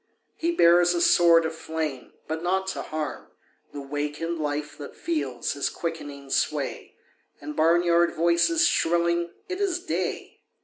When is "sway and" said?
6.31-7.55